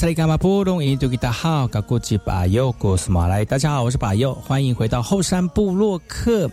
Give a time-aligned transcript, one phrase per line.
[0.00, 0.06] 大
[3.58, 6.50] 家好，我是巴尤，欢迎回到后山部落客。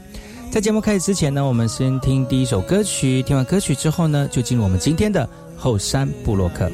[0.52, 3.24] 在节目开始之前呢，我们先听第一首歌曲。
[3.24, 6.70] 听完歌曲之后呢，就进入我们今天的后山部落客。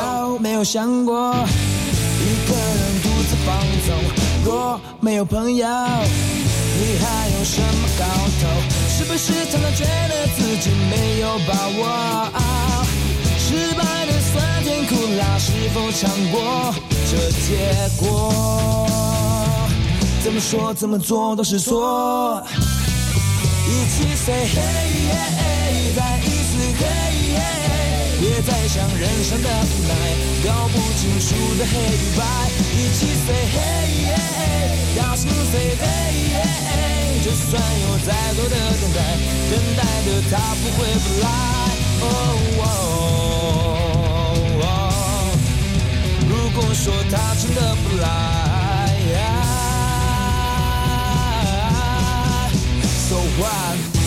[0.00, 3.48] 有没有想过一个人独自放
[3.86, 3.94] 纵，
[4.44, 8.04] 若没有朋友，你还有什么搞
[8.40, 8.42] 头？
[8.88, 11.80] 是不是常常觉得自己没有把握？
[13.38, 16.74] 失败的酸甜苦辣，是否尝过
[17.10, 17.48] 这结
[17.98, 18.06] 果？
[20.22, 22.42] 怎么说怎么做都是错。
[23.66, 24.56] 一起 say hey，
[25.96, 26.49] 再一次 hey。
[28.20, 29.92] 别再想人生的无奈，
[30.44, 31.26] 搞不清楚
[31.58, 32.20] 的黑与白，
[32.76, 34.14] 一起 say hey，
[34.94, 39.00] 大声 say hey，就算有再多的等待，
[39.50, 41.26] 等待的他不会不来。
[46.28, 48.04] 如果说他真的不来
[53.08, 53.99] ，so what？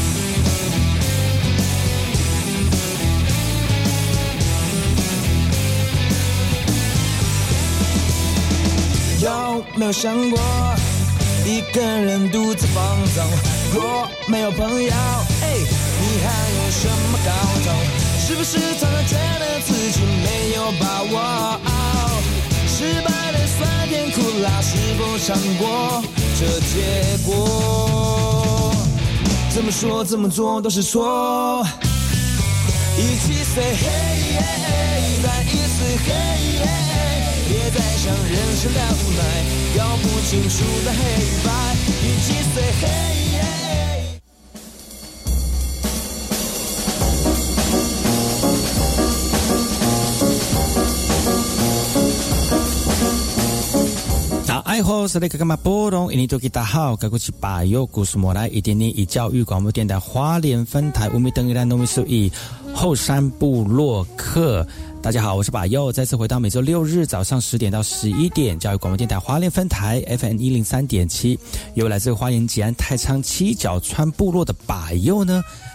[9.24, 10.40] 有没有想过
[11.46, 12.84] 一个人独自放
[13.16, 13.24] 纵？
[13.74, 14.92] 若没有朋友，
[15.42, 15.48] 哎，
[16.02, 17.32] 你还有什么搞
[17.64, 17.72] 头？
[18.20, 21.58] 是不是常常觉得自己没有把握？
[22.68, 26.04] 失败的酸甜苦辣，是否尝过
[26.38, 28.76] 这结果？
[29.50, 31.66] 怎么说怎么做都是错。
[32.98, 36.93] 一起 say hey，再一次 hey。
[37.48, 39.22] 别再想人生的无奈，
[39.78, 40.56] 搞不清楚
[40.86, 41.50] 的黑与白，
[42.04, 43.14] 一起 say hey。
[54.66, 56.12] 爱好是那个干嘛波动？
[56.12, 62.32] 印尼多吉大好，该过去把右故事莫来，一点点以教育广播电台花莲分台五米等一兰农民数以
[62.74, 64.66] 后山部落客。
[65.04, 71.38] 大家好，我是把右，再次回到每周六日早上十点到十一点，教育广播电台花莲分台 FM 一零三点七，
[71.74, 75.44] 由来自花莲吉安太仓七角川部落的把右呢。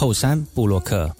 [0.00, 1.14] 后山布洛克。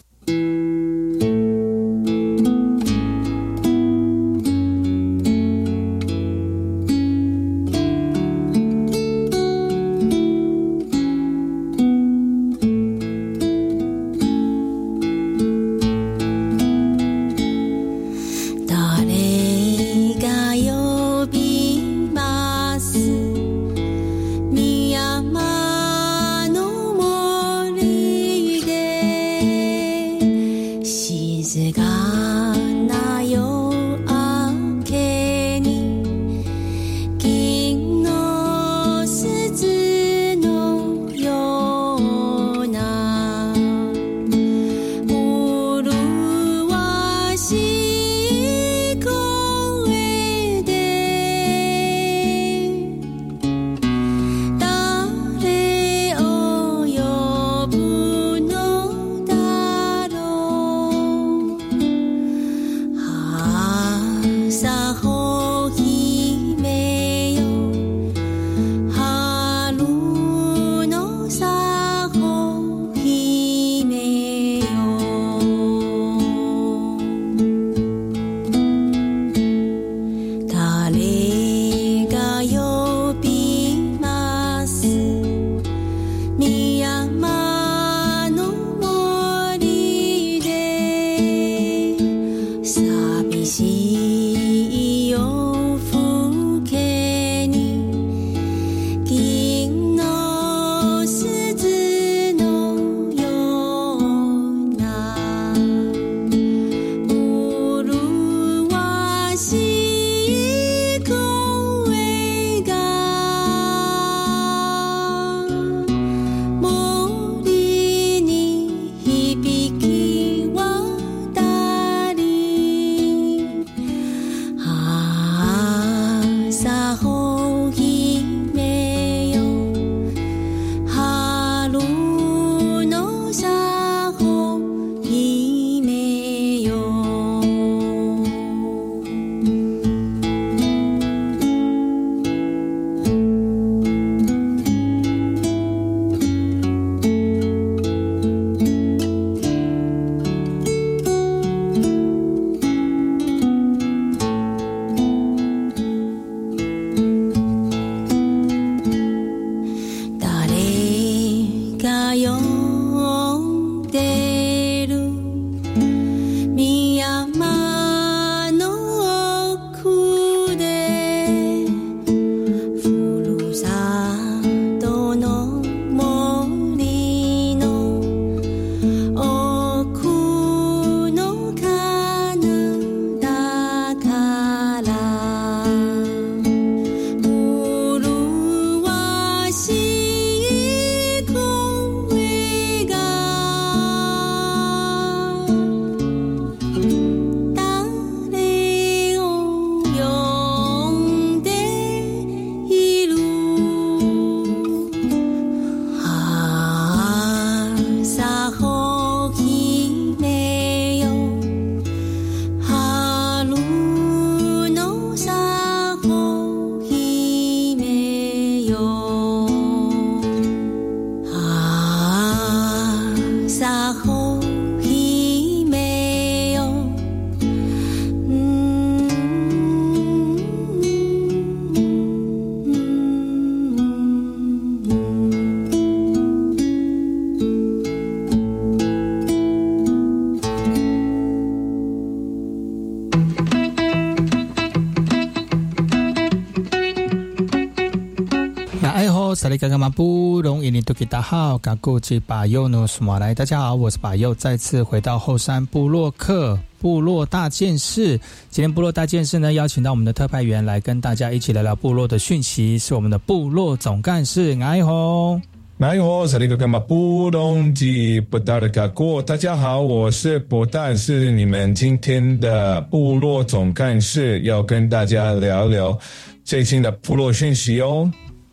[249.61, 258.19] 嘎嘎马布隆伊尼多吉达好，嘎古吉巴尤诺苏马来，大家好，我是巴尤，再次回到后山部落克部落大件事。
[258.49, 265.43] 今天部落大件事呢，邀请到我们的特派员来跟大家一起聊聊部落的讯息，是我们的部落总干事艾红。
[265.79, 275.99] 艾红，萨利嘎嘎马布隆吉布达的嘎古，大家好，我是布达，是你们今天的部落总干事，要跟大家聊聊
[276.45, 278.11] 最新的部落讯息哦。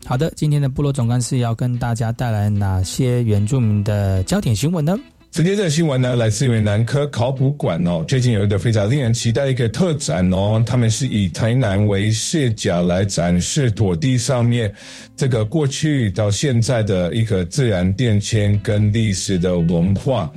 [0.08, 4.98] 好的，今天的部落总干事要跟大家带来哪些原住民的焦点新闻呢？
[5.30, 8.02] 今天的新闻呢，来自于南科考古馆哦。
[8.08, 14.72] 最近有一个非常令人期待的一个特展哦，他们是以台南为视角来展示土地上面
[15.14, 20.32] 这个过去到现在的一个自然变迁跟历史的文化，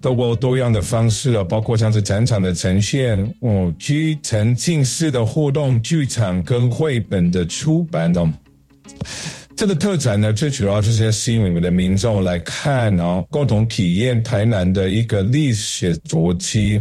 [0.00, 8.32] 透过多样的方式啊，包括像是展场的呈现哦，居沉浸式的互动剧场跟绘本的出版哦。
[9.56, 16.80] 这个特展呢，最主要就是吸引我们的民众来看哦，共同体验台南的一个历史足迹。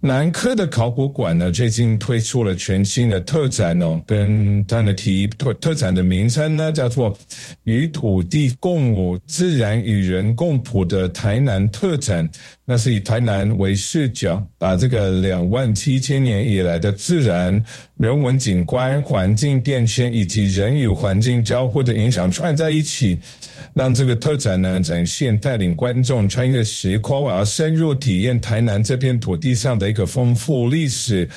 [0.00, 7.18] 南科的考古馆呢，最近推出了全新的特展哦，跟它的题特特展的名称呢，叫做
[7.64, 12.28] “与土地共舞，自然与人共谱”的台南特展。
[12.64, 17.60] 那是以台南为视角，把这个两万七千年以来的自然、
[17.96, 23.18] 人文景观、环境变迁以及人与环境交互的影响串在一起，
[23.74, 31.28] 让这个特展呢展现带领观众穿越时空，而深入体验台南这片土地上的一个丰富历史。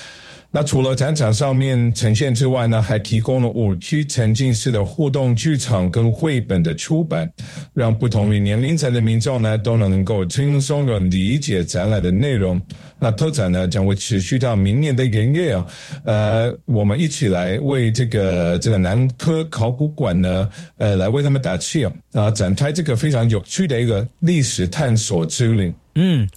[0.53, 7.31] 那除了展场上面呈现之外呢，还提供了五区沉浸式的互动剧场跟绘本的出版，
[7.73, 12.61] 让不同于年龄层的民众呢都能够轻松的理解展览的内容。
[12.99, 15.65] 那特展呢将会持续到明年的元月啊，
[16.03, 25.73] 呃，我们一起来为这个这个南科考古馆呢，呃，来为他们打气啊，展开这个非常有趣的一个历史探索之旅。
[25.95, 26.27] 嗯。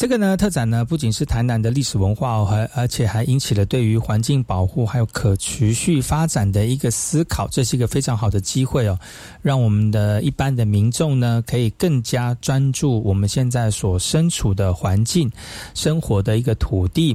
[0.00, 8.98] 这个呢，特展呢，不仅是台南的历史文化，哦还而且还引起了对于环境保护还有可持续发展的一个思考，这是一个非常好的机会哦，
[9.42, 15.30] 让我们的一般的民众呢，可以更加专注我们现在所身处的环境、
[15.74, 17.14] 生活的一个土地。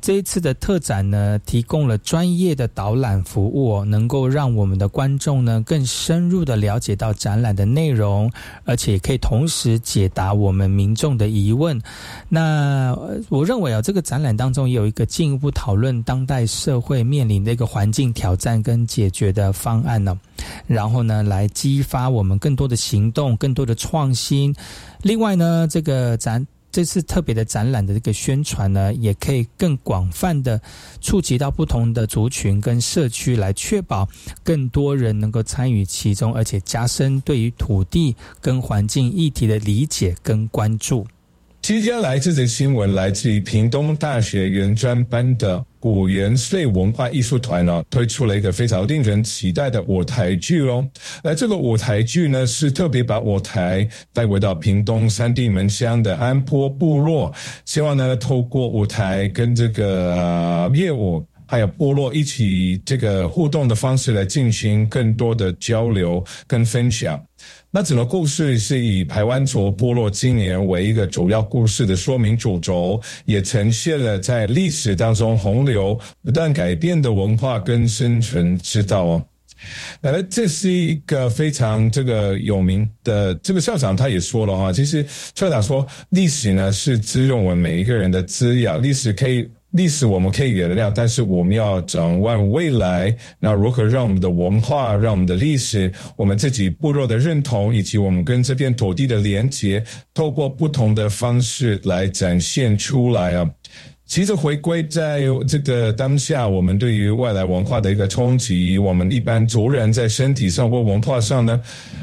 [0.00, 8.30] 这一次的特展呢，提供了专业的导览服务，能够让我们的观众呢，更深入的了解到展览的内容，
[8.64, 11.80] 而且可以同时解答我们民众的疑问。
[12.28, 12.94] 那
[13.30, 20.18] 我认为啊，这个展览当中也有一个进一步讨论当代社会面临的一个环境挑战跟解决的方案呢，
[20.66, 24.54] 然后呢，来激发我们更多的行动、更多的创新。
[25.00, 30.60] 另外呢，这个展这次特别的展览的这个宣传呢，也可以更广泛的
[31.00, 34.08] 触及到不同的族群跟社区，来确保
[34.42, 41.06] 更多人能够参与其中，而且加深对于土地跟环境议题的理解跟关注。
[41.64, 50.86] 接下来这则新闻来自于屏东大学原专班的古元岁文化艺术团哦，推出了一个非常令人期待的舞台剧哦。
[51.22, 57.32] 那这个舞台剧呢，是特别把舞台带回到屏东三地门乡的安坡部落，
[57.64, 67.18] 希望呢透过舞台跟这个业务还有部落一起这个互动的方式来进行更多的交流跟分享。
[67.76, 79.24] 那整个故事是以台湾族部落今年为一个主要故事的说明主轴，也呈现了在历史当中洪流不断改变的文化跟生存之道哦。
[80.00, 85.04] 那这是一个非常这个有名的这个校长他也说了啊，其实
[85.34, 89.50] 校长说历史呢是滋润我们每一个人的滋养，历史可以。
[89.74, 93.14] 历史我们可以原谅，但是我们要展望未来。
[93.40, 99.82] 那如何让我们的文化、让我们的历史、我们自己部落的认同，以及我们跟这片土地的连结，
[100.14, 103.50] 透过不同的方式来展现出来啊？
[104.06, 111.60] 其实回归在这个当下，我们对于外来文化的一个冲击，我们一般族人在身体上或文化上呢，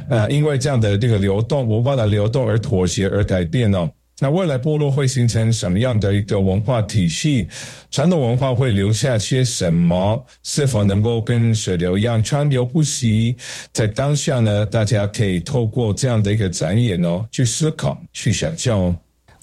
[0.10, 3.90] 呃，因为这样的这个流动文化的流动而妥协而改变哦。
[4.24, 7.48] 那未来部落会形成什么样的一个文化体系？
[7.90, 10.24] 传统文化会留下些什么？
[10.44, 13.36] 是否能够跟水流一样川流不息？
[13.74, 18.96] 在当下呢，大家可以透过这样的一个展演哦，去思考、去想象哦。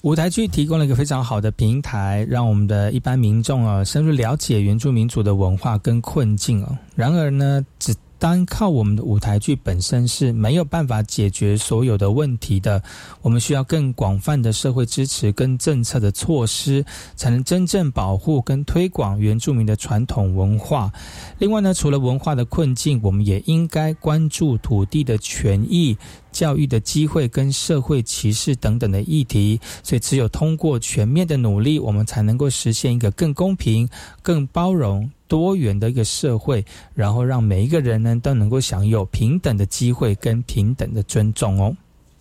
[0.03, 6.77] 舞台剧提供了一个非常好的平台，让我们的一般民众啊深入了解原住民族的文化跟困境哦。
[6.95, 12.83] 然而呢，只单靠我们的舞台剧本身是没有办法解决所有的问题的，
[13.21, 16.85] 我们需要更广泛的社会支持跟政策的措施，
[17.15, 20.91] 才能真正保护跟推广原住民的传统文化。
[21.39, 25.97] 另外呢，除了文化的困境，我们也应该关注土地的权益、
[26.31, 29.59] 教育的机会跟社会歧视等等的议题。
[29.81, 33.87] 所以，只有通过全面的努力，我们才能够实现一个更公平、
[34.21, 35.09] 更包容。
[35.29, 41.73] 多元的一个社会，然后让每一个人呢都能够享有平等的机会跟平等的尊重哦。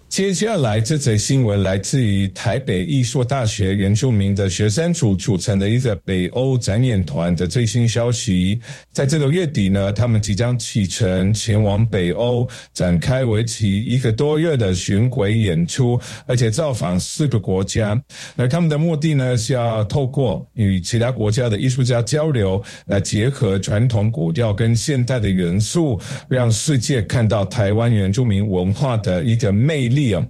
[0.09, 8.59] 接下来这则新闻来自于台北艺术大学原住民的学生组组成的一个北欧展演团的最新消息，
[8.91, 18.03] 在这个月底呢，他们即将启程前往北欧，展开为期一个多月的巡回演出，而且造访四个国家。
[18.35, 29.98] 那他们的目的呢，是要透过与其他国家的艺术家交流，来结合传统古调跟现代的元素，让世界看到台湾原住民文化的一个魅力。
[29.99, 30.25] 力啊，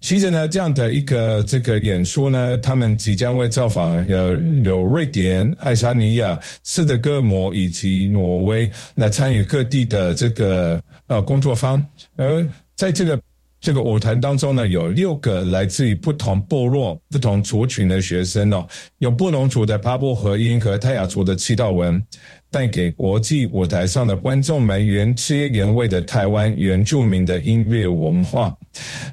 [0.00, 11.84] 其实呢，这样的一个这个演说呢，他们即将会造访有有瑞典、爱沙尼亚、斯德哥尔摩以及挪威来参与各地的这个呃工作方，
[12.16, 12.46] 而
[12.76, 13.20] 在这个。
[13.68, 22.02] 这个舞团当中呢，有六个来自于不同部落、不同族群的学生哦，有布农族的巴布和音和泰雅族的七道文，
[22.50, 28.56] 带给国际舞台上的观众们原汁原味的台湾原住民的音乐文化，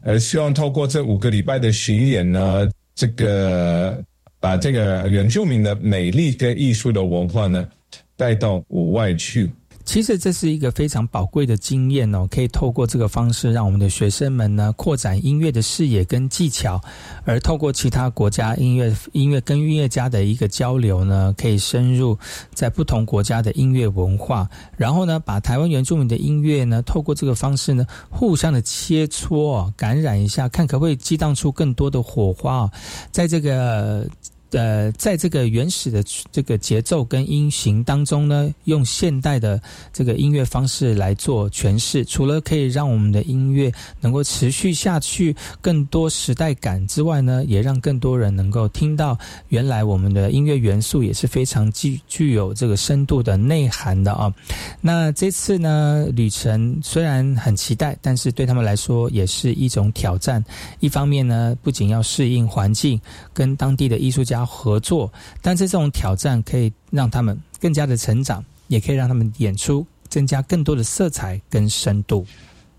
[0.01, 4.01] 而希望透过这五个礼拜的巡演呢，这个
[4.39, 7.67] 把这个原住民的美丽跟艺术的文化呢，
[8.15, 9.51] 带到舞外去。
[9.85, 16.81] 其实这是一个非常宝贵的经验哦，可以透过这个方式，让我们的学生们呢扩展音乐的视野跟技巧，
[17.23, 22.17] 而透过其他国家音乐音乐跟音乐家的一个交流呢，可以深入
[22.53, 32.69] 在不同国家的音乐文化，然后呢，把台湾原住民的音乐呢，透过这个方式呢，互相的切磋，感染一下，看可不可以激荡出更多的火花，
[33.11, 34.07] 在这个。
[34.55, 43.69] 呃，在这个原始的这个节奏跟音型当中呢，用现代的这个音乐方式来做诠释，除了可以让我们的音乐
[43.99, 49.19] 能够持续下去，更多时代感之外呢，也让更多人能够听到
[49.49, 54.33] 原来我们的音乐元素也是非常具具有这个深度的内涵的啊。
[54.79, 60.41] 那这次呢，旅程虽然很期待，但是对他们来说也是一种挑战。
[60.79, 62.97] 一方面呢，不仅要适应环境，
[63.33, 64.44] 跟当地的艺术家。
[64.45, 65.11] 合作，
[65.41, 72.25] 但是这种挑战可以让他们更加的成长，也可以让他们演出增加更多的色彩跟深度。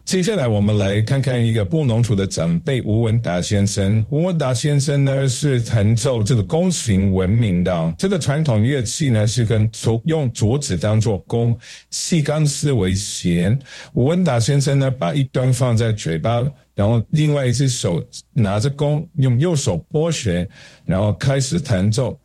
[0.04, 4.06] 接下来，我们来看看一个布农族的长辈吴文达先生。
[4.08, 11.58] 吴文达先生呢是弹奏这个弓形闻名的，这个传统乐器呢是跟竹用竹子当做弓，
[11.90, 13.58] 细钢丝为弦。
[13.94, 16.40] 吴文达先生呢把一端放在嘴巴。
[16.76, 18.04] 然后，另外一只手
[18.34, 20.46] 拿着弓，用右手拨弦，
[20.84, 22.20] 然后开始弹奏。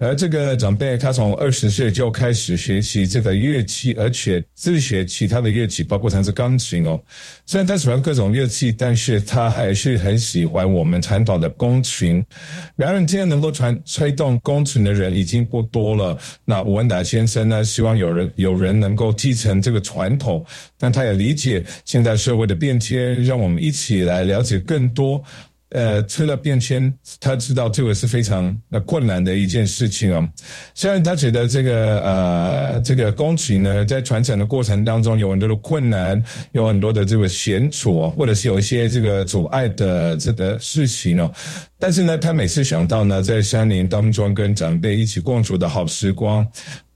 [0.00, 6.98] 而这个长辈，他从二十岁就开始学习这个乐器，而且自学其他的乐器，包括弹着钢琴哦。
[7.44, 12.24] 虽然他喜欢各种乐器，但是他还是很喜欢我们传统的弓琴。
[12.76, 16.18] 然而，今天能够传吹动弓琴的人已经不多了。
[16.46, 20.42] 那吴文达先生呢，希望有人有人能够继承这个传统，
[20.78, 25.22] 但他也理解现在社会的变迁，让我们一起来了解更多。
[25.70, 30.28] 呃，吃了变迁，他知道这个是非常呃困难的一件事情哦。
[30.74, 41.32] 虽然他觉得这个呃这个工程呢，在传承的过程当中有很多的困难，有很多的这个险阻，或者是有一些这个阻碍的这个事情哦。
[41.78, 46.46] 但是呢，他每次想到呢，在山林当中跟长辈一起共处的好时光。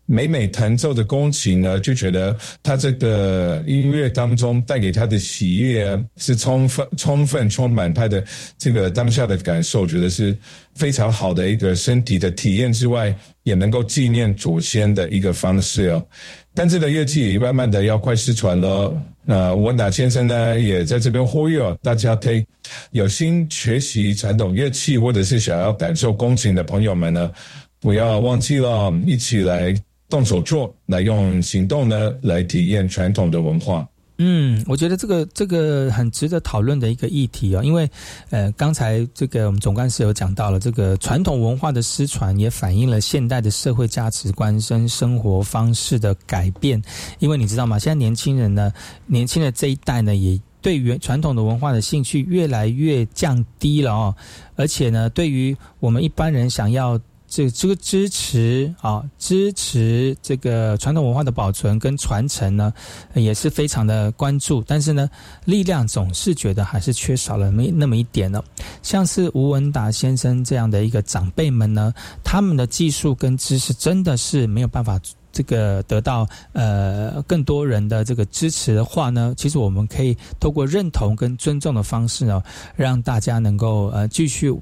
[0.07, 8.23] 每每弹奏的钢琴呢，就觉得他这个音乐当中带给他的喜悦是充分、充分、充满他的
[8.59, 10.37] 这个当下的感受，觉得是
[10.75, 13.15] 非常好的一个身体的体验之外，
[13.45, 16.07] 也能够纪念祖先的一个方式哦。
[16.53, 18.95] 但这个乐器慢慢的要快失传了。
[19.25, 22.45] 那温达先生呢，也在这边呼吁哦，大家可以
[22.91, 27.33] 有心学习传统乐器，或者是想要感受钢琴的朋友们呢，
[27.81, 29.75] 不要忘记了，一起来。
[30.09, 33.89] 动手做，来用行动呢来体验传统的文化。
[34.19, 37.91] 嗯，我觉得这个这个很值得讨论的一个议题哦，因为
[38.31, 46.81] 呃，刚才这个我们总干事有讲到了，这个传统文化的失传也反映了现代的社会价值观跟生活方式的改变。
[47.19, 47.77] 因为你知道吗？
[47.77, 48.73] 现在年轻人呢，
[49.07, 54.15] 年轻的这一代呢，也对于传统的文化的兴趣越来越降低了哦，
[54.55, 57.01] 而且呢，对于我们一般人想要。
[57.35, 62.73] 这这个支持啊，支持这个传统文化的保存跟传承呢，
[63.13, 64.63] 也是非常的关注。
[64.69, 65.11] 但是呢，
[65.45, 68.41] 力量总是觉得还是缺少了没那么一点呢。
[68.85, 71.93] 像是吴文达先生这样的一个长辈们呢，
[72.23, 75.01] 他们的技术跟知识真的是没有办法。
[75.37, 82.41] 这个得到呃更多人的这个支持的话呢，其实我们可以透过认同跟尊重的方式呢，
[82.77, 84.55] 让大家能够呃继续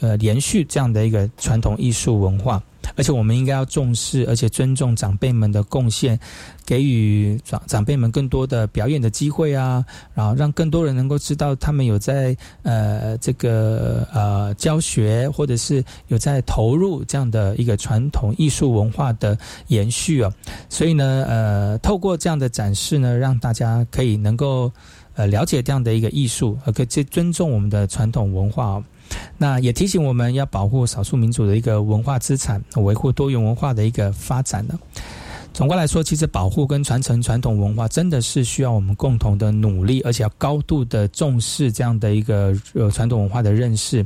[0.00, 2.62] 呃延续这样的一个传统艺术文化。
[2.94, 6.18] 而且我们应该要重视，而且尊重长辈们的贡献，
[6.64, 20.32] 给予长长辈们更多的表演的机会啊，然后让更多人能够知道他们有在呃这个呃教学，或者是有在投入这样的一个传统艺术文化的延续啊。
[20.68, 24.70] 所以呢，呃，透过这样的展示呢，让大家可以能够
[25.16, 28.82] 呃了解这样的一个艺术，而且尊重我们的传统文化。
[29.38, 34.78] 那也提醒我们要保护少数民族的一个文化资产，维护多元文化的一个发展呢。
[35.52, 44.04] 总的来说，其实保护跟传承传统文化真的是需要我们共同的努力，而且要高度的重视这样的一个呃传统文化的认识。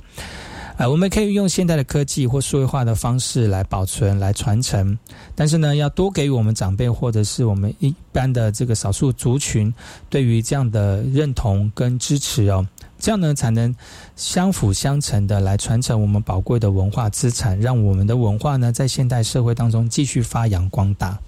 [0.76, 4.96] 啊，我们可以用现代的科技或数位化的方式来保存、来传承，
[5.34, 9.74] 但是呢，要多给予我们长辈或者是我们一般的这个少数族群
[10.08, 12.66] 对于这样的认同跟支持哦。
[13.00, 13.74] 这样呢，才能
[14.14, 21.18] 相辅相成的来传承我们宝贵的文化资产，让我们的文化呢，在现代社会当中继续发扬光大。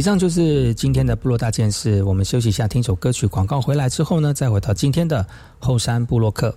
[0.00, 2.02] 以上就是今天的部落大件事。
[2.04, 3.26] 我们休息一下，听首歌曲。
[3.26, 5.26] 广告回来之后呢，再回到今天的
[5.58, 6.56] 后山部落客。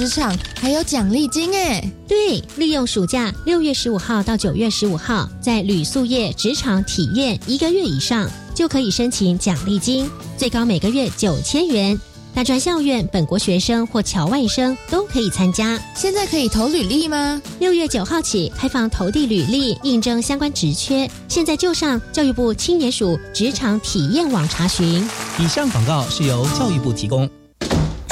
[0.00, 1.92] 职场还有奖励金哎！
[2.08, 12.00] 对，利用暑假六月十五号到九月十五号，在旅宿业职场体验一个月以上，就可以申请奖励金，最高每个月九千元。
[12.32, 15.78] 大专校院本国学生或侨外生都可以参加。
[15.94, 17.42] 现在可以投履历吗？
[17.58, 21.06] 六月九号起开放投递履历，应征相关职缺。
[21.28, 25.06] 现在就上教育部青年署职场体验网查询。
[25.38, 27.28] 以上广告是由教育部提供。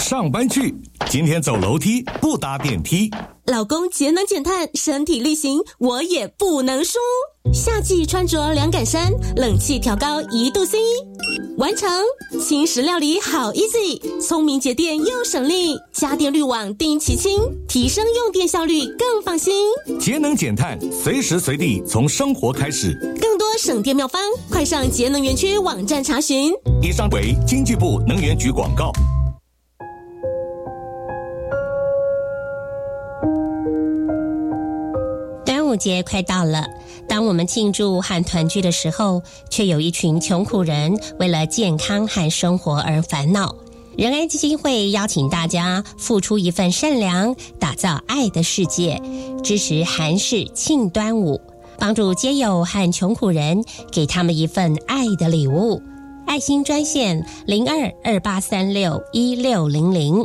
[0.09, 0.75] 上班去。
[1.11, 3.11] 今天走楼梯不搭电梯，
[3.45, 6.99] 老公节能减碳，身体力行，我也不能输。
[7.53, 10.79] 夏季穿着凉感衫，冷气调高一度 C，
[11.59, 11.91] 完成。
[12.41, 19.53] 轻食料理好 easy，聪明节电又省力，家电滤网定期清，提升用电效率更放心。
[20.01, 22.95] 节能减碳，随时随地从生活开始。
[23.21, 26.51] 更多省电妙方，快上节能园区网站查询。
[26.81, 28.91] 以上为经济部能源局广告。
[35.69, 36.67] 端午节快到了，
[37.07, 43.55] 当我们庆祝和团聚的时候，却有一群穷苦人为了健康和生活而烦恼。
[43.95, 48.99] 仁爱基金会邀请大家付出一份善良，打造爱的世界，
[49.45, 51.39] 支持韩式庆端午，
[51.79, 55.83] 帮助街友和穷苦人，给他们一份爱的礼物。
[56.27, 60.25] 爱心专线零二二八三六一六零零。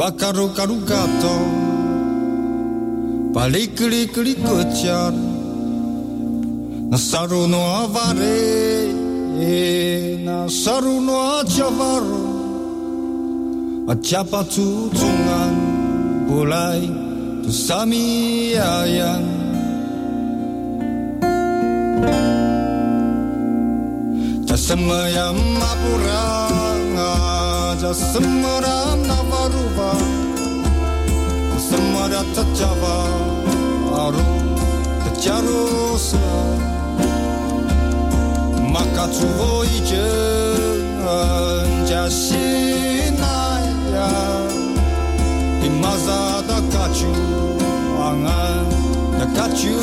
[0.00, 1.36] Bakaru karu gato
[3.34, 5.12] Palikli kli kuchar
[6.90, 8.40] Nasaru no avare.
[10.24, 12.22] Nasaru no achavaru
[13.92, 15.54] Achapa tutungan
[16.24, 16.80] Bulai
[17.42, 19.26] tu sami ayang.
[24.48, 25.38] Tasemayam
[25.70, 26.60] apurang
[27.82, 29.90] raja semara navaruva
[31.68, 32.96] semara tajava
[34.04, 34.24] aru
[35.04, 36.26] tajarosa
[38.74, 40.60] makatsu wo ijen
[41.88, 43.38] jashinaya
[45.66, 47.12] imazada kachu
[48.08, 48.66] angan
[49.18, 49.76] da kachu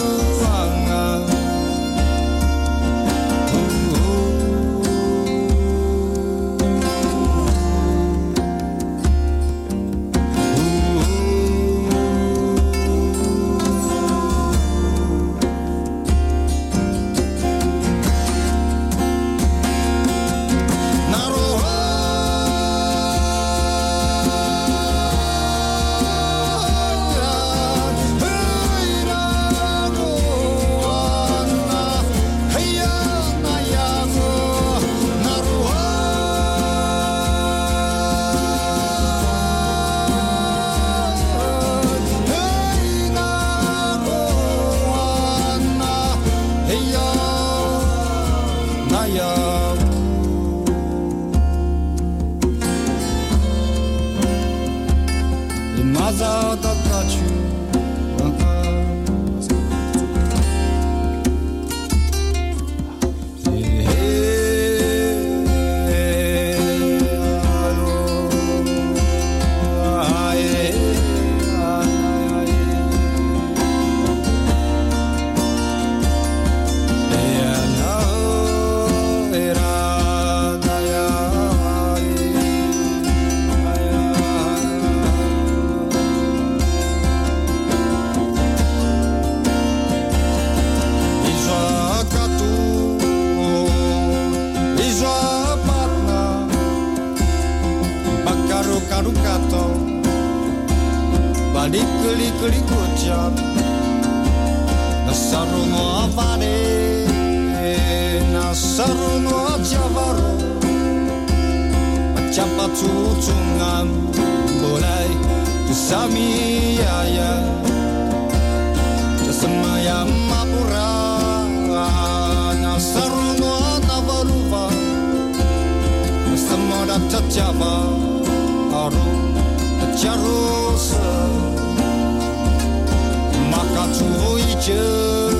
[133.51, 135.33] Maka, curi jean,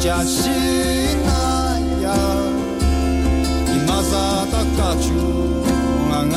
[0.00, 2.16] jasih jashinaya
[3.76, 5.20] imazata kachu
[6.08, 6.32] ngan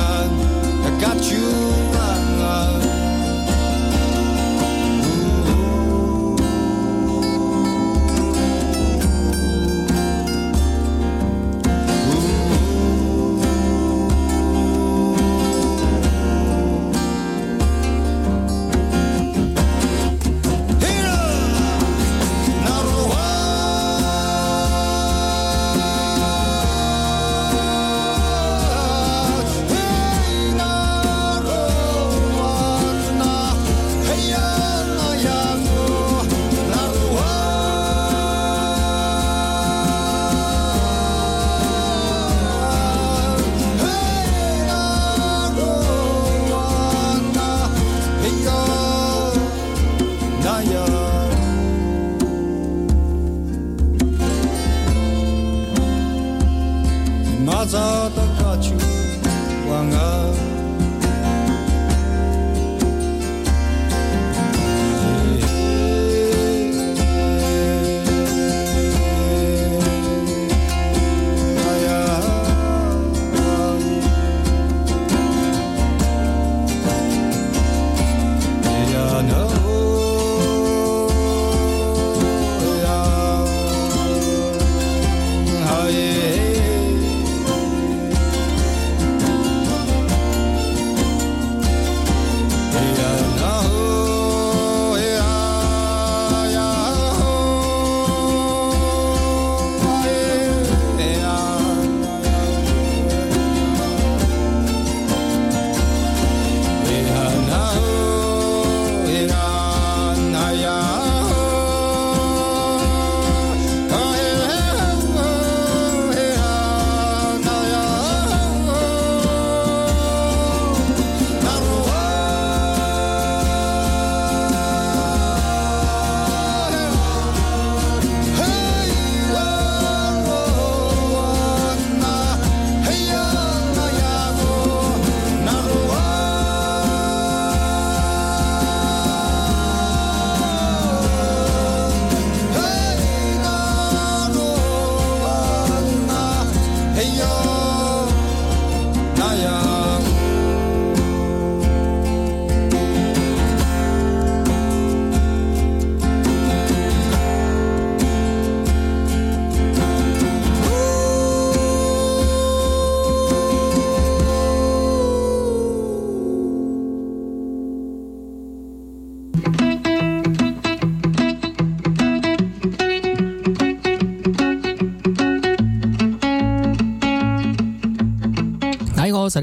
[1.01, 1.45] kachu
[1.93, 3.00] ngan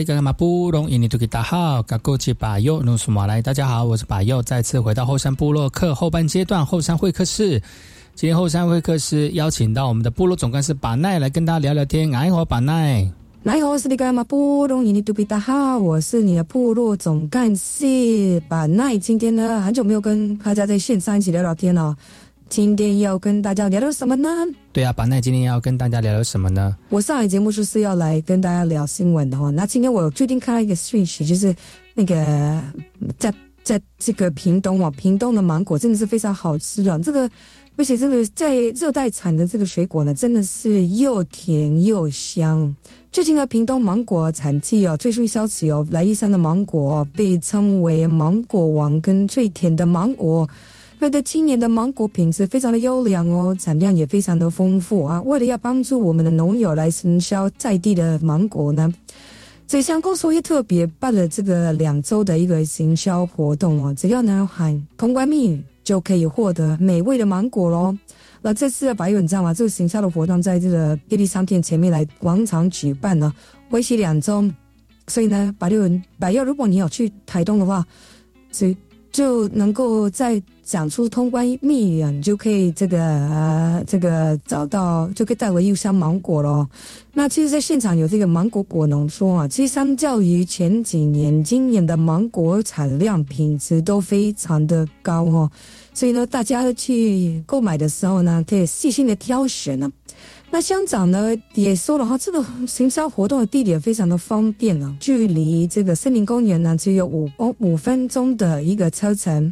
[0.09, 7.61] 格干嘛布隆印尼图吉达好，嘎古吉巴佑努苏马来，大家好，我是巴佑，再次回到后山部落客后半阶段后山会客室。
[8.15, 12.11] 今天后山会客室邀请到我们的部落总干事巴奈来跟大家聊聊天。
[12.15, 13.07] 哎，我巴奈。
[13.43, 18.97] 来好，是你干嘛布隆印尼图吉达好，我是你的部落总干事巴奈。
[18.97, 21.95] 今天呢，很久没有跟大家在线上一起聊聊天了。
[22.49, 24.29] 今天要跟大家聊聊什么呢？
[24.73, 26.75] 对啊，板奈今天要跟大家聊聊什么呢？
[26.89, 29.51] 我上一节目就是要来跟大家聊新闻的哈。
[29.51, 31.55] 那今天我最近看到一个讯息，就是
[31.95, 32.63] 那个
[33.19, 33.33] 在
[33.63, 36.99] 在这个屏东哦，屏东的芒果真的是非常好吃的。
[37.01, 37.29] 这个
[37.77, 42.75] 而且这个在热带产的这个水果呢，真的是又甜又香。
[43.13, 50.49] 最近的屏东芒果产季哦，最新消息哦，来义山的芒果被称为芒果王跟最甜的芒果。
[51.01, 55.23] 那的今年的芒果品质非常的优良哦，产量也非常的丰富啊。
[55.23, 58.93] 为了要帮助我们的农友来行销在地的芒果呢，
[59.69, 63.95] 水乡公司也特别办了这个两周的一个行销活动哦。
[63.97, 67.97] 只要呢喊通关密语，就可以获得美味的芒果喽。
[68.43, 69.55] 那这次的白你知道吗？
[69.55, 73.33] 这个行销的活动在这个便利商店前面来广场举办呢，
[73.71, 74.45] 为期两周。
[75.07, 75.89] 所以呢，白六
[76.19, 77.87] 白六，如果你有去台东的话，
[78.51, 78.77] 是。
[79.11, 86.69] 就能够在讲出通关密语，你就可以这个呃这个找到，就可以带回一箱芒果咯。
[87.15, 95.51] 那其实，在现场有这个芒果果农说啊，其实相较于前几年，今年的芒果产量品质都非常的高哦，
[95.95, 99.91] 所以呢，大家去购买的时候呢，可以细心的挑选呢。
[100.51, 109.51] 那乡长呢也说了哈，这个行销活动的地点非常的方便啊，距离这个森林公园呢只有五公五分钟的一个车程。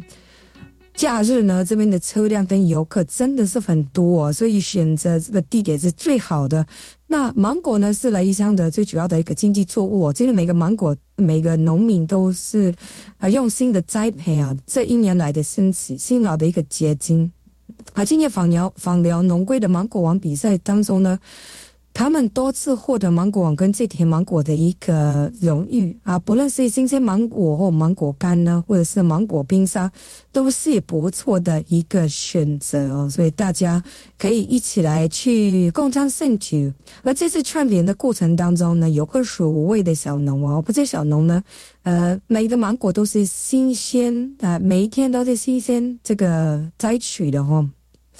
[0.97, 6.65] 假日呢这边的车辆跟游客真的是很多，所以选择这个地点是最好的。
[7.05, 12.73] 那芒果呢是来伊乡的最主要的一个经济作物，其实每个芒果每个农民都是
[13.19, 17.31] 啊用心的栽培啊，这一年来的辛苦辛劳的一个结晶。
[17.93, 21.19] 啊，今年访聊访聊农龟的芒果王比赛当中呢，
[21.97, 29.91] 他们多次获得芒果王跟这甜芒果的一个荣誉啊，不论是新鲜芒果或芒果干呢，或者是芒果冰沙，
[30.31, 33.09] 都是不错的一个选择哦。
[33.09, 33.83] 所以大家
[34.15, 36.71] 可以一起来去共襄盛举。
[37.01, 41.43] 而这次串联的过程当中呢，有二十五位的小农哦，不这小农呢，
[41.81, 47.67] 呃，每个芒果都是新鲜啊，每一天都是新鲜这个摘取的哦。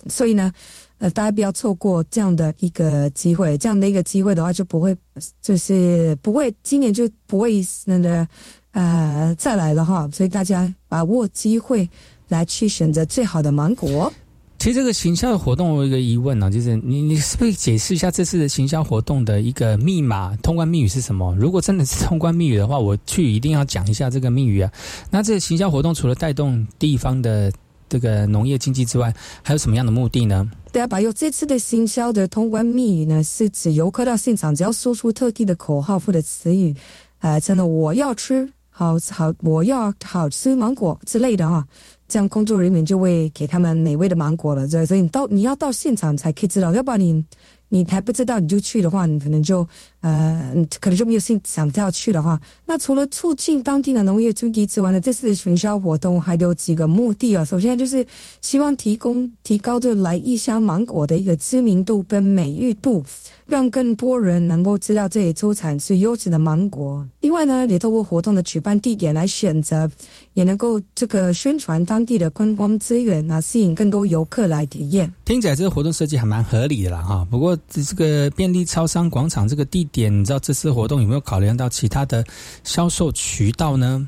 [0.07, 0.51] 所以呢，
[0.99, 3.55] 呃，大家不要错过这样的一个机会。
[3.57, 4.97] 这样的一个机会的话，就不会，
[5.41, 8.27] 就是不会，今年就不会那个
[8.71, 10.09] 呃再来了哈。
[10.11, 11.87] 所以大家把握机会
[12.29, 14.11] 来去选择最好的芒果。
[14.57, 21.35] 其实这个行销的活动，我有一个疑问呢，就是你你是不是解释一下这次的行销活动的一个密码、通关密语是什么？
[21.35, 24.71] 如果真的是通关密语的话，我去一定要讲一下这个密语啊。
[25.11, 27.53] 那这个行销活动除了带动地方的。
[27.89, 30.49] 这个农业经济之外，还有什么样的目的呢？
[30.71, 36.75] 对啊，把有这次的新销的通关密语呢，是指游客到现场只要说出特定的口号或者词语，
[37.19, 41.65] 呃，真的我要吃好好，我要好吃芒果之类的哈，
[42.07, 44.67] 这样工作人员就会给他们美味的芒果了。
[44.85, 47.25] 所以你到你要到现场才可以知道，要不然你
[47.69, 49.67] 你还不知道你就去的话，你可能就。
[50.01, 57.43] 呃，可能就没有兴想要去的话，那除了促进当地的农业经济之外呢，这次的巡销活动还有几个目的啊。
[57.43, 58.05] 首先就是
[58.39, 63.03] 希望提供提高这来异乡芒果的一个知名度跟美誉度，
[63.47, 67.03] 让更多人能够知道这里出产是优质的芒果。
[67.21, 69.89] 另外呢，也透过活动的举办地点来选择，
[70.33, 75.11] 也能够这个宣传当地的观光资源啊，吸引更多游客来体验。
[75.25, 77.27] 听起来这个活动设计还蛮合理的啦，哈。
[77.31, 79.86] 不过这个便利超商广场这个地。
[79.87, 82.23] 点，你知道这次活动有没有考量到其他的
[82.63, 84.07] 销售渠道呢？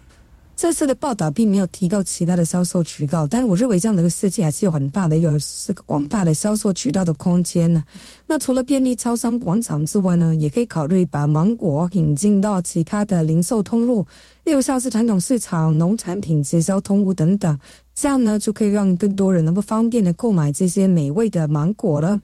[0.56, 7.82] 这次的报道并没有提到其他的销售渠道，但是我认为这样的一个设计还是有很大的一个是个广大的销售渠道的空间呢。
[8.28, 14.06] 那除了便利超商广场之外呢，也可以考虑把芒果引进到其他的零售通路，
[14.44, 17.58] 例如像是传统市场、农产品直销通路等等，
[17.96, 22.20] 这样呢就可以让更多人能够方便的购买这些美味的芒果了。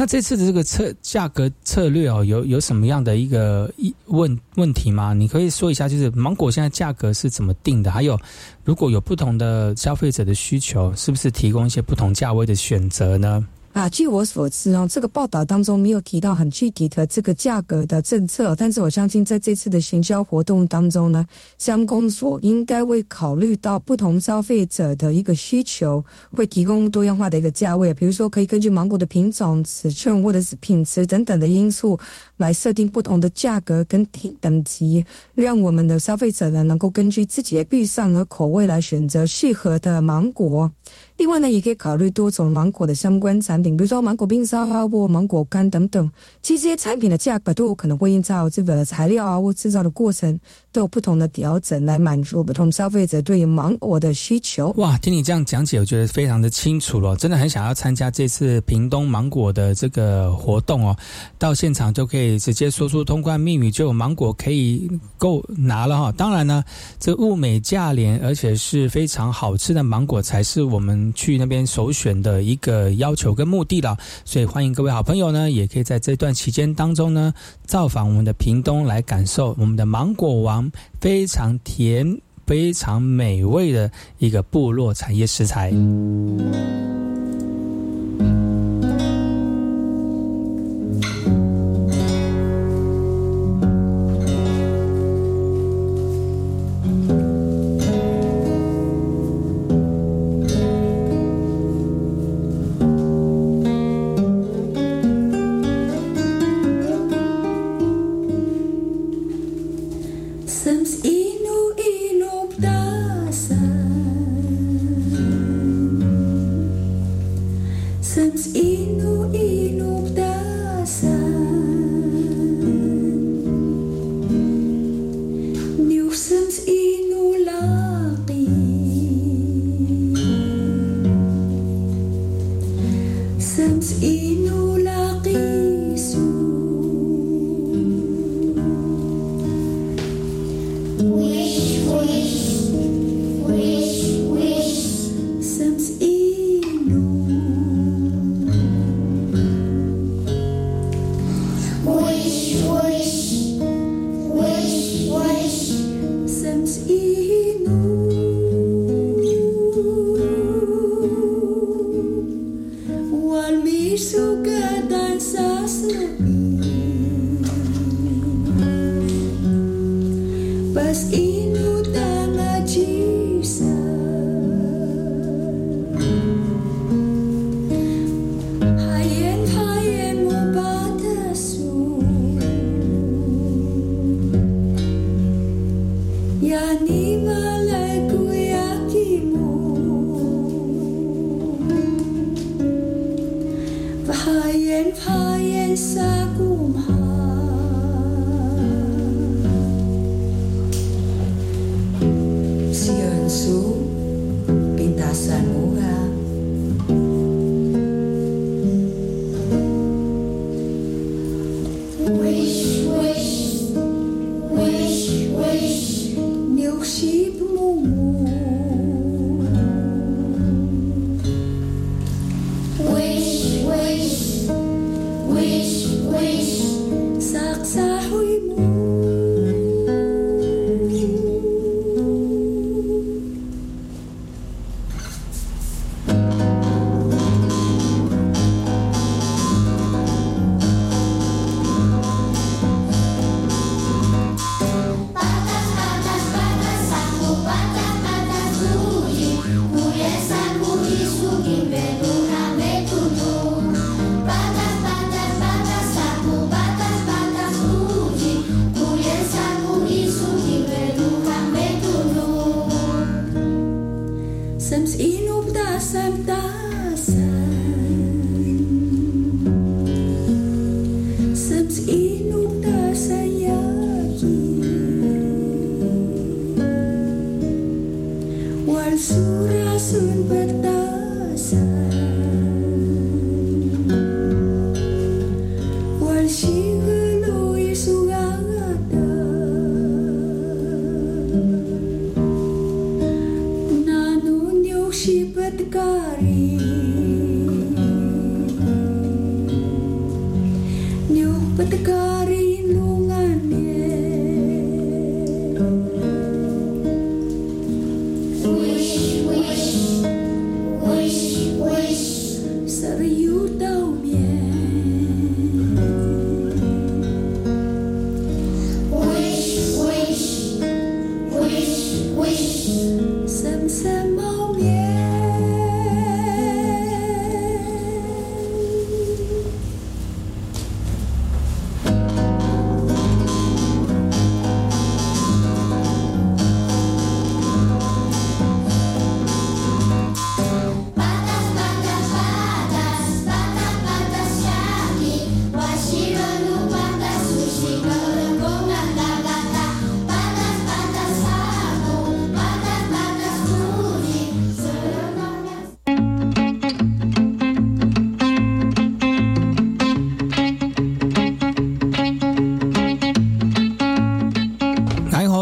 [0.00, 5.12] 那这次的这个策价格策略哦，有有什么样的一个一问问题吗？
[5.12, 7.90] 你可以说一下，就是芒果现在价格是怎么定的？
[7.90, 8.16] 还有，
[8.62, 13.44] 如果有不同的消费者的需求，是不是提供一些不同价位的选择呢？
[13.74, 21.24] 啊，据我所知哦，这个报道当中没有提到很具体的这个价格的政策，但是我相信在这次的行销活动当中呢，
[21.58, 31.96] 相公所应该会考虑到不同消费者的一个需求，会提供多样化的一个价位，比如说可以根据芒果的品种、尺寸或者是品质等等的因素
[32.38, 35.04] 来设定不同的价格跟等等级，
[35.34, 40.72] 让我们的消费者呢能够根据自己的预算和口味来选择适合的芒果。
[41.18, 46.08] 另外呢，也可以考虑多种芒果的相关产品，比如说芒果冰沙啊或芒果干等等。
[46.40, 50.38] 其实这些产品的价格都有可能会依照这个材料啊或制造的过程
[50.70, 54.72] 都有不同的调整，来满足不同消费者对于芒果的需求。
[54.76, 60.96] 哇，听你这样讲解，我觉得非常的清楚了，真的很想要参加这次屏东芒果的这个活动哦。
[61.36, 66.12] 到现场就可以直接说出通关秘密，就有芒果可以够拿了哈。
[66.12, 66.62] 当然呢，
[67.00, 71.07] 这物美价廉，而且是非常好吃的芒果才是我们。
[71.14, 77.32] 去那边首选的一个要求跟目的了，所以欢迎各位好朋友呢，也可以在这段期间当中呢，
[77.66, 85.72] 造访我们的屏东，来感受我们的芒果王非常甜、非常美味的一个部落产业食材。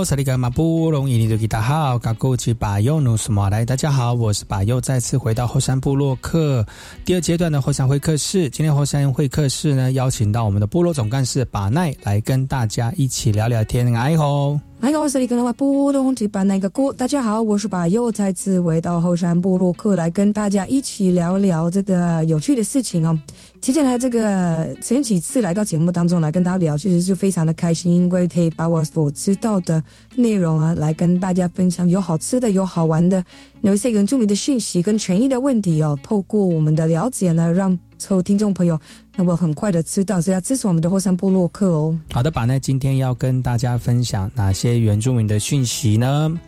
[0.07, 6.65] 萨利格马布隆伊尼多吉达好，嘎古吉巴尤努苏马来，大家好，我是巴又，再次回到后山部落客
[7.05, 8.49] 第二阶段的后山会客室。
[8.51, 13.93] 今天后山会客室呢，邀请到我们的部落总干事巴奈来跟大家一起聊聊天。
[13.97, 14.61] 哎吼！
[14.79, 23.19] 嗨，我是里格拉布隆吉巴奈个姑，大家好，我是把又再次回到后山部落客来跟大家一起聊聊这个有趣的事情哦。
[23.61, 29.83] 接下来这个前几次来到节目当中来跟大家聊，其实是非常的开心，因为可以把我所知道的
[30.15, 33.25] 内容啊，来跟大家分享，有好吃的，有好玩的，
[33.63, 35.99] 有一些原住民的讯息跟权益的问题哦。
[36.03, 38.79] 透过我们的了解呢，让所有听众朋友
[39.17, 41.99] 那我很快的知道，是要支持我们的后山部落客哦。
[42.13, 46.39] 好的，巴奈今天要跟大家分享哪些原住民的讯息呢？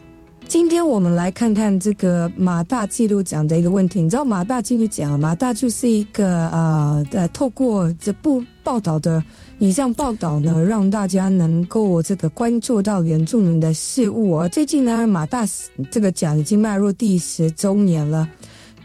[0.47, 4.01] 今天我们来看看这个马大纪录奖的一个问题。
[4.01, 9.23] 你知道马大纪录奖，马大就是一个呃呃，透过这部报道的
[9.59, 14.41] 以上报道呢，让大家能够这个关注到原住民的事物。
[14.41, 15.47] 而最近呢，马大
[15.91, 18.27] 这个奖已经迈入第十周年了。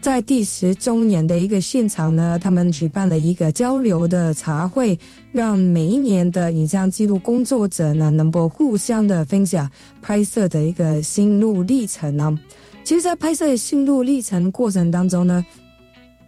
[0.04, 4.98] 在第十周年的一个现场呢，他们举办了一个交流的茶会，
[5.32, 9.66] 让每一年的影像记录工作者呢，能够互相的分享
[10.02, 12.38] 拍摄的一个心路历程呢。
[12.84, 15.42] 其实，在拍摄心路历程过程当中呢，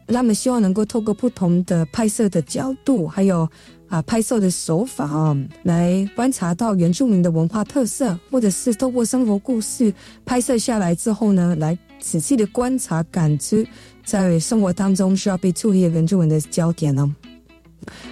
[0.06, 3.46] 他们希望能够透过不同的拍摄的角度，还有
[3.90, 9.92] 啊拍摄的手法啊，来观察到原住民的文化特色，或者是透过生活故事
[10.24, 13.66] 拍摄下来之后呢，来仔细的观察、感知
[14.04, 17.14] 在生活当中需要被注意的原住民的焦点呢。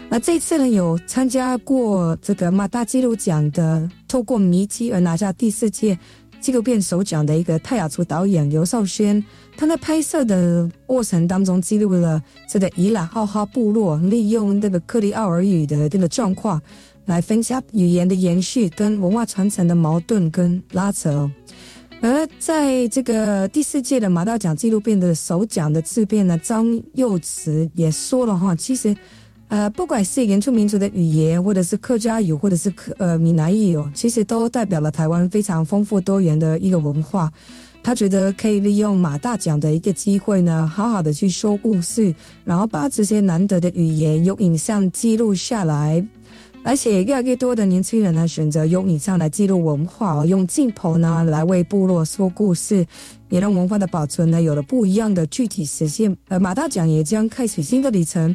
[0.08, 5.98] 那这次呢，有参加过这个马大纪录奖的，透过迷机而拿下第四届
[6.40, 9.24] 纪录片首奖的一个泰雅族导演刘少轩，
[9.56, 16.60] 他在拍摄的过程当中记录了这个伊朗浩哈部落利用这个克里奥尔语的这个状况，
[17.06, 21.28] 来分享语言的延续跟文化传承的矛盾跟拉扯。
[22.04, 28.94] 而在这个第四届的马大奖纪录片的首奖的制片呢，张佑慈也说了哈，其实。
[29.48, 37.32] 呃，不管是原住民族的语言，或者是客家语，或者是客呃闽南语哦，其实都代表了台湾非常丰富多元的一个文化。
[37.82, 46.04] 他觉得可以利用马大奖的一个机会呢，好好的去说故事，然后把这些难得的语言用影像记录下来。
[46.64, 52.84] 而且越来越多的年轻人呢，选择用影像来记录文化，用镜头呢来为部落说故事，
[53.28, 56.16] 也让文化的保存呢有了不一样的具体实现。
[56.28, 58.34] 呃马大奖也将开启新的里程。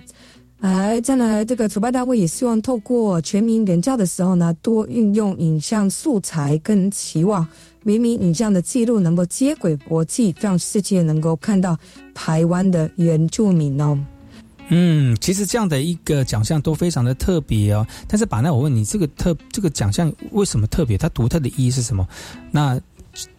[0.62, 7.48] 哎，将来这个主办单位也希望透过全民联教的时候呢，多运用影像素材，跟期望
[7.84, 11.78] 明明影像的记录能够接轨国际，让世界能够看到
[12.14, 13.98] 台湾的原住民哦。
[14.70, 17.86] 嗯，其实这样的一个奖项都非常的特别哦。
[18.08, 20.98] 但是，把那我问你，这个特这个奖项为什么特别？
[20.98, 22.08] 它独特的意义是什么？
[22.52, 22.80] 那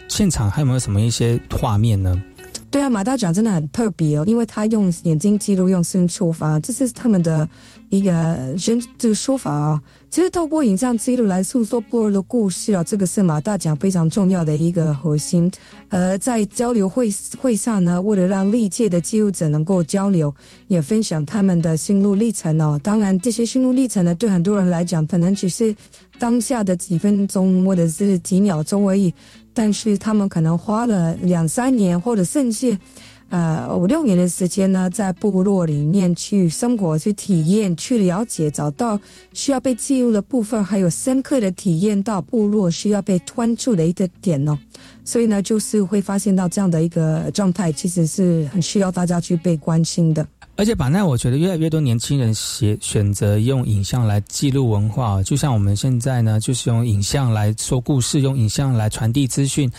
[0.09, 2.21] 现场还有没有什么一些画面呢？
[2.71, 7.49] 对啊，马大奖真的很特别哦，因为他用眼睛记录，用声出发，这是他们的
[7.91, 9.81] 一个人这个说法啊。
[10.09, 15.49] 其实透过影像记录来诉说波尔的故事啊，这个是马大奖非常重要的一个核心。
[15.89, 20.35] 呃，在交流会会上呢，为了让历届的记录者能够交流，
[20.67, 22.81] 也分享他们的心路历程哦。
[22.83, 25.73] 当然，这些心路历程呢，对很多人来讲，可能只是
[26.19, 29.15] 当下的几分钟或者是几秒钟而已。
[29.53, 32.77] 但是他们可能花了两三年，或者甚至，
[33.31, 39.01] 呃五六年的时间呢，在部落里面去生活、去体验、去了解，找到
[39.33, 44.59] 需要被记录的部分，还有深刻的体验到部落需要被关注的一个点哦。
[45.05, 50.27] 所以呢，就是会发现到这样的一个状态，其实是很需要大家去被关心的。
[50.57, 59.71] 而且，把那我觉得越来越多年轻人选选择用影像来记录文化，就像我们现在呢，就是用影像来说故事，用影像来传递资讯。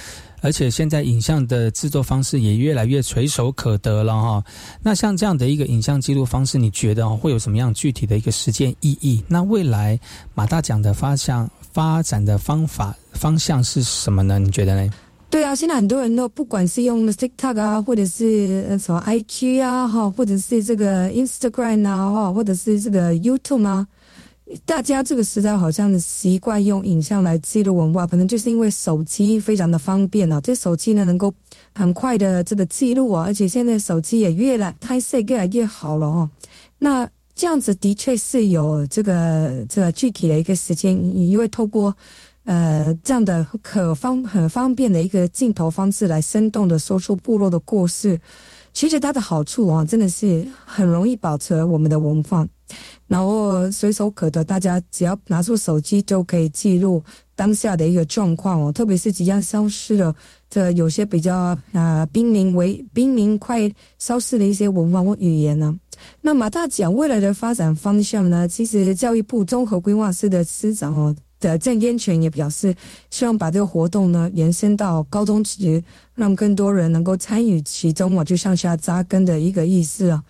[0.41, 4.43] 而且现在影像的制作方式也越来越垂手可得了哈。
[4.81, 9.23] 那像这样的一个影像记录方式，你觉得会有什么样具体的一个实践意义？
[9.27, 9.99] 那未来
[10.33, 14.37] 马大奖的发向发展的方法方向是什么呢？
[14.39, 14.91] 你觉得呢？
[15.29, 23.87] 对啊，现在很多人都不管是用 TikTok 啊，或者是什么 IG 啊，哈，或者是这个 Instagram 啊，哈，或者是这个 YouTube 啊，
[24.65, 31.33] 大家这个时代好像习惯用影像来记录文化，可能就是因为手机非常的方便啊，这手机呢能够
[31.73, 36.29] 很快的这个记录啊，而且现在手机也越来拍摄越来越好了哦。
[36.79, 41.95] 那这样子的确是有这个这个具体的一个时间，因为透过。
[42.43, 48.19] 呃，这样的可方很方便的一个镜头方式来生动的说出部落的故事，
[48.73, 52.45] 其实它的好处啊，真的是很容易保存我们的文化，
[53.07, 57.03] 然后随手可得，大家只要拿出手机就可以记录
[57.35, 58.71] 当下的一个状况哦。
[58.71, 60.15] 特别是即将消失了
[60.49, 65.77] 这有些比较啊濒临为濒临快消失的一些文化或语言呢。
[66.21, 71.15] 那马大讲未来的发展方向呢，其实教育部综合规划司的司长哦。
[71.41, 72.71] 的郑烟泉也表示，
[73.09, 80.23] 希望把这个活动呢延伸到高中级，让更多人能够参与其中我就向下扎根的一个意思啊。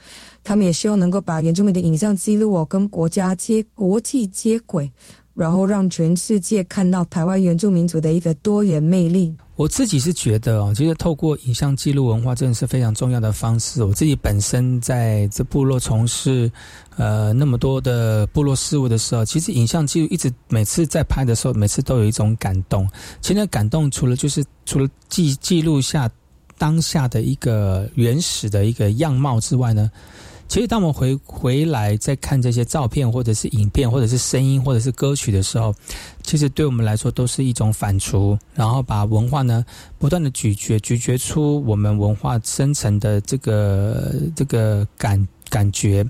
[0.44, 4.92] 他们也希望能够把原住民的影像记录哦跟国家接国际接轨。
[5.34, 9.34] 然后让全世界看到台湾原住民族的一个多元魅力。
[9.56, 13.82] 我自己是觉得哦，其实透过影像记录文化，真的是非常重要的方式。
[13.82, 16.52] 我自己本身在这部落从事
[16.98, 22.88] 呃那么多的部落事务的时候，其实影像记录一直每次在拍的时候，每次都有一种感动。
[23.22, 26.12] 其实感动除了就是除了记记录下
[26.58, 29.90] 当下的一个原始的一个样貌之外呢。
[30.52, 35.74] 其实，当我们回回来再看这些照片，或者是影片，或者是声音，或者是歌曲的时候，
[36.24, 39.64] 其实对我们来说都是一种反刍，然后把文化呢
[39.98, 46.06] 不断的咀嚼，咀嚼出我们文化深层的这个这个感感觉。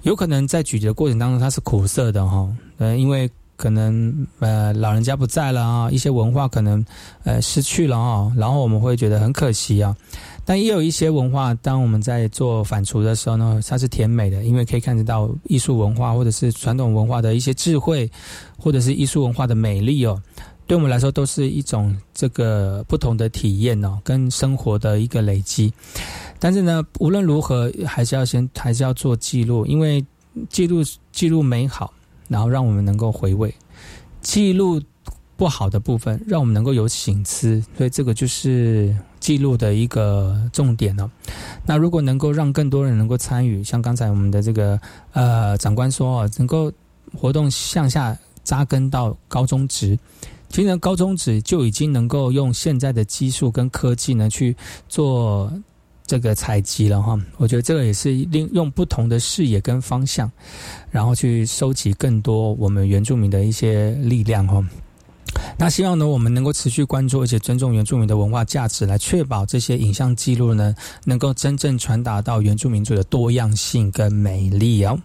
[0.00, 2.48] 有可能在咀嚼过程当中，它是苦涩的哈，
[2.78, 6.82] 呃，因为可能呃老人家不在了啊，一些文化可能
[7.22, 9.94] 呃失去了啊，然后我们会觉得很可惜啊。
[10.48, 18.10] 但也有一些文化，当我们在做反刍的时候呢，它是甜美的，因为可以看得到艺术文化或者是传统文化的一些智慧，
[18.56, 20.18] 或者是艺术文化的美丽哦。
[20.66, 25.70] 对我们来说，都是一种这个不同的体验哦，跟生活的一个累积。
[26.38, 30.02] 但是呢，无论如何，还是要先还是要做记录，因为
[30.48, 30.82] 记录
[31.12, 31.92] 记录美好，
[32.26, 33.50] 然后让我们能够回味；
[34.22, 34.80] 记录
[35.36, 37.62] 不好的部分，让我们能够有醒思。
[37.76, 38.96] 所以这个就是
[39.28, 41.10] 记录的一个重点了。
[41.66, 44.80] 那如果能够让更多人能够参与，像刚才我们的这个
[45.12, 46.72] 呃长官说哦，能够
[47.12, 49.98] 活动向下扎根到高中职。
[50.48, 54.56] 其实高中职就已经能够用现在的技术跟科技呢去
[54.88, 55.52] 做
[56.06, 57.20] 这个采集了哈。
[57.36, 60.32] 我觉得这个也是利用不同的视野跟方向，
[60.90, 64.64] 然后去收集更多我们原住民的一些力量哈。
[65.56, 70.74] 那希望呢，我们能够持续关注而且尊重原住民的文化价值，来确保这些影像记录呢，
[71.04, 74.98] 能够真正传达到原住民族的多样性跟美丽哦。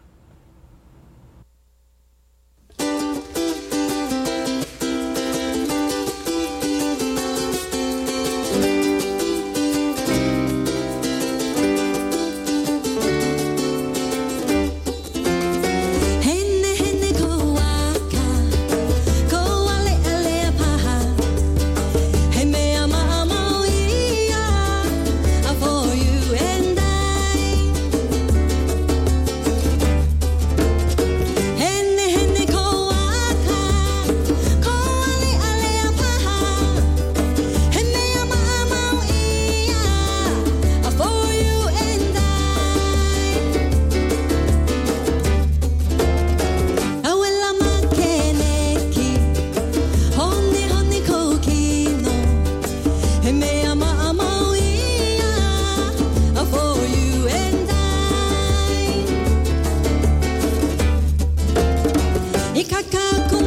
[62.94, 63.43] 把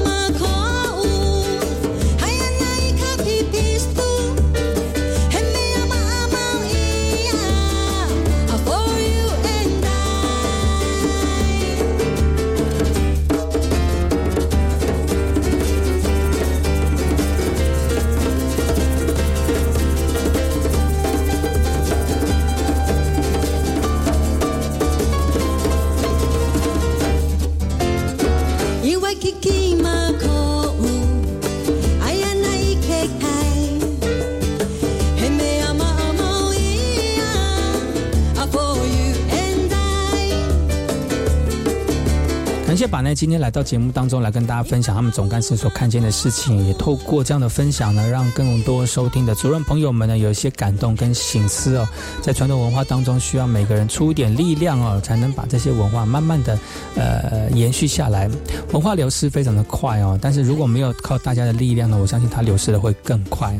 [43.06, 51.88] 呢今天来到节目当中来跟大家分享他们总干事所看见的事情，也透过这样的分享呢，让更多收听的主任朋友们呢有一些感动跟醒思哦。
[52.20, 56.58] 在传统文化当中，需要每个人出一点力量哦，才能把这些文化慢慢的
[56.96, 58.28] 呃延续下来。
[58.72, 63.56] 文化流失非常的快哦，但是如果没有靠大家的力量呢，我相信它流失的会更快。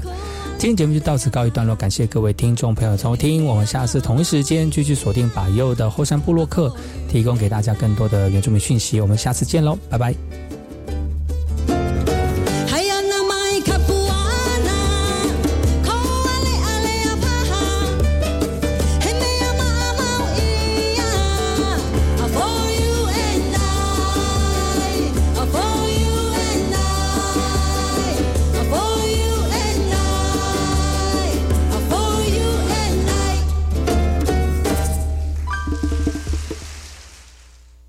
[0.67, 6.75] 今天节目就到此告一段落，感谢各位听众朋友收听，我们下次同一时间继续锁定把右的后山部落客，
[7.09, 10.46] 提供给大家更多的原住民讯息，我们下次见喽，拜拜。